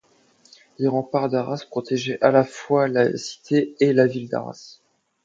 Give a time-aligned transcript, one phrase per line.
[0.79, 4.79] Les remparts d'Arras protégeaient à la fois la cité et la ville d'Arras.